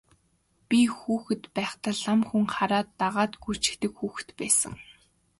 [0.67, 4.73] Би хүүхэд байхдаа лам хүн хараад л дагаад гүйчихдэг хүүхэд байсан.